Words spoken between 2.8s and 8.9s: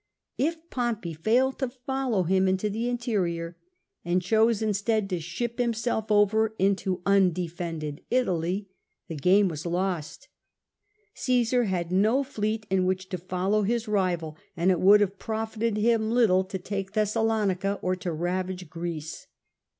interior, and chose instead to ship himself over into undefended Italy,